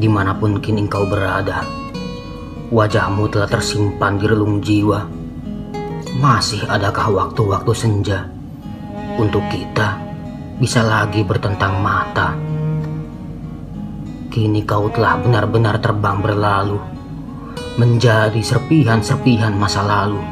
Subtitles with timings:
[0.00, 1.60] di mana pun kini engkau berada,
[2.72, 5.04] wajahmu telah tersimpan di relung jiwa.
[6.16, 8.24] Masih adakah waktu-waktu senja
[9.20, 10.00] untuk kita
[10.56, 12.32] bisa lagi bertentang mata?
[14.32, 16.80] Kini kau telah benar-benar terbang berlalu,
[17.76, 20.24] menjadi serpihan-serpihan masa lalu.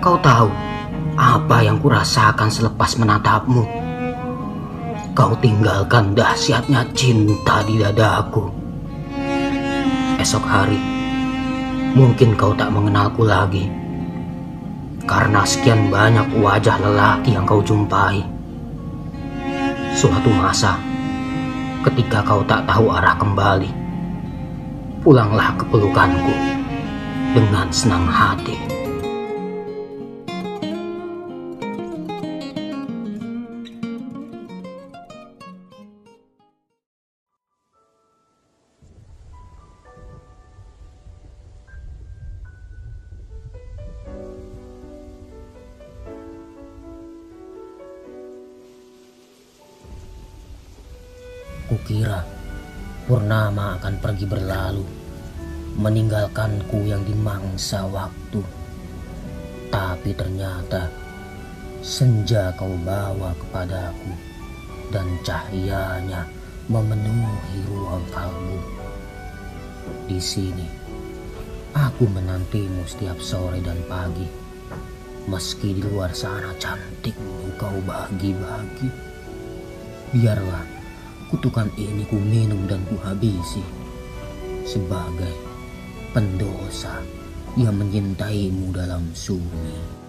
[0.00, 0.48] Kau tahu
[1.20, 3.87] apa yang kurasakan selepas menatapmu?
[5.18, 8.46] Kau tinggalkan dahsyatnya cinta di dadaku.
[10.22, 10.78] Esok hari,
[11.98, 13.66] mungkin kau tak mengenalku lagi.
[15.10, 18.22] Karena sekian banyak wajah lelaki yang kau jumpai.
[19.98, 20.78] Suatu masa,
[21.82, 23.70] ketika kau tak tahu arah kembali,
[25.02, 26.34] pulanglah ke pelukanku
[27.34, 28.77] dengan senang hati.
[51.68, 52.24] Kukira
[53.04, 54.88] purnama akan pergi berlalu,
[55.76, 58.40] meninggalkanku yang dimangsa waktu.
[59.68, 60.88] Tapi ternyata
[61.84, 64.16] senja kau bawa kepadaku
[64.88, 66.24] dan cahayanya
[66.72, 68.64] memenuhi ruang kalbu.
[70.08, 70.64] Di sini,
[71.76, 74.24] aku menantimu setiap sore dan pagi.
[75.28, 78.88] Meski di luar sana cantikmu kau bagi-bagi.
[80.16, 80.77] Biarlah
[81.28, 83.60] Kutukan ini ku minum dan ku habisi
[84.64, 85.36] sebagai
[86.16, 87.04] pendosa
[87.52, 90.07] yang menyintaimu dalam sunyi.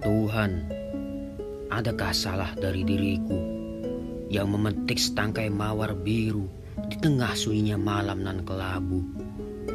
[0.00, 0.64] Tuhan,
[1.68, 3.36] adakah salah dari diriku
[4.32, 6.48] yang memetik setangkai mawar biru
[6.88, 9.04] di tengah sunyinya malam nan kelabu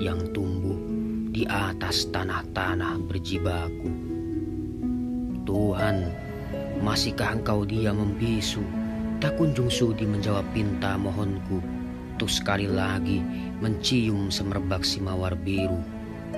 [0.01, 0.81] yang tumbuh
[1.29, 3.93] di atas tanah-tanah berjibaku?
[5.45, 6.09] Tuhan,
[6.81, 8.65] masihkah engkau dia membisu,
[9.21, 11.61] tak kunjung sudi menjawab pinta mohonku,
[12.17, 13.21] untuk sekali lagi
[13.61, 15.77] mencium semerbak si mawar biru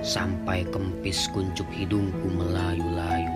[0.04, 3.27] sampai kempis kuncup hidungku melayu-layu.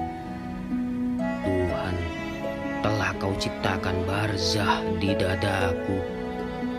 [3.22, 6.02] Kau ciptakan barzah di dadaku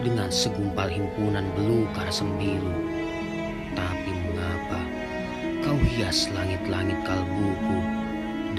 [0.04, 2.76] dengan segumpal himpunan belukar sembilu.
[3.72, 4.84] Tapi mengapa
[5.64, 7.80] kau hias langit-langit kalbuku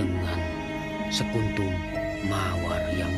[0.00, 0.41] dengan
[1.12, 1.77] sekuntum
[2.25, 3.12] mawar yang